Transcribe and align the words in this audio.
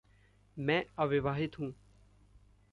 मैं 0.57 0.85
अविवाहित 0.99 1.59
हूँ। 1.59 1.73